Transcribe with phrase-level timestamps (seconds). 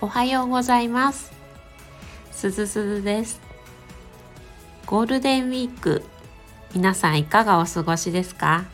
[0.00, 1.32] おはようございます。
[2.30, 3.40] すずすずです。
[4.86, 6.04] ゴールデンウィーク
[6.74, 8.64] 皆さんいかがお過ごしですか？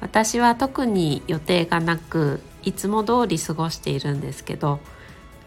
[0.00, 4.78] 私は特に予定がなくいつも通り過ごしているんですけど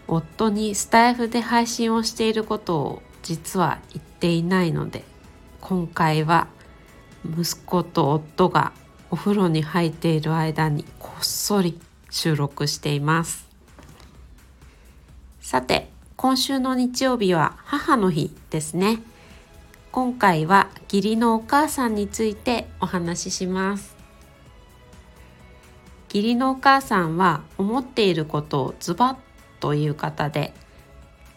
[0.08, 5.06] 夫にスタイフで配信をしていることを実は言っていないので
[5.62, 6.48] 今回は
[7.26, 8.74] 息子と夫が
[9.12, 11.80] お風呂に入っている間にこっそり
[12.10, 13.51] 収録しています。
[15.52, 19.00] さて今週の日曜日は母の日ですね。
[19.92, 23.98] 今回は義理のお母さんについてお話しします。
[26.08, 29.18] 義理のお母さんは思っていることをズバッ
[29.60, 30.54] という方で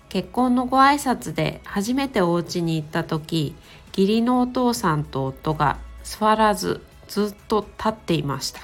[0.09, 3.57] 結婚のご挨拶で初めてお家に行った時
[3.89, 8.61] 義理のお父さんと夫が座らずずっと立っていました。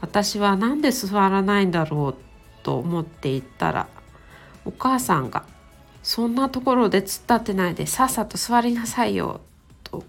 [0.00, 3.88] 私は何で座らないんだろうと思っていったら
[4.64, 5.44] お母さんが
[6.02, 9.40] 「そんなところで突っ立ってないでさっさと座りなさいよ」
[9.84, 10.04] と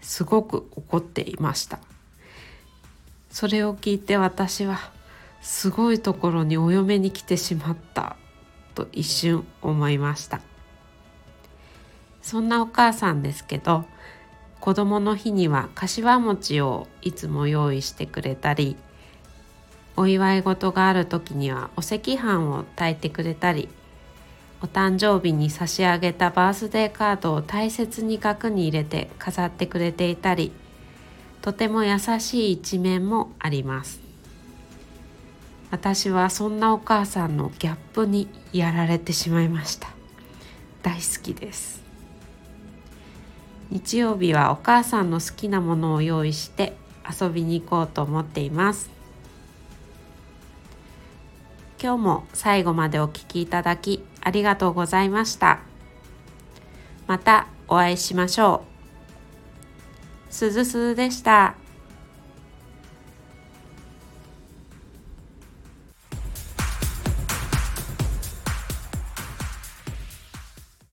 [0.00, 1.78] すごく怒っていました。
[3.30, 4.78] それを聞いて私は
[5.40, 8.16] すごいところにお嫁に来てしまった
[8.74, 10.40] と一瞬思いました。
[12.20, 13.84] そんなお母さんですけど
[14.60, 18.76] 子供の日には柏餅をいつも用意してくれたり
[19.96, 23.68] お祝い事がある時にはお赤飯を炊いてくれたり
[24.62, 30.52] お誕生日に差し上げたバースデーカードを大切に額に入れて飾ってくれていたり
[31.42, 34.00] とても優しい一面もあります。
[35.72, 39.88] 私はそんなお母さんのギャップにやられてしまいました。
[40.82, 41.82] 大好きです。
[43.70, 46.76] 日曜日はお母さんの好きなものを用意して
[47.20, 48.90] 遊びに行こうと思っています。
[51.82, 55.58] 今日も最後までお聴きいただきありがとうございました
[57.08, 58.62] またお会いしましょ
[60.30, 61.61] うすずすずでした。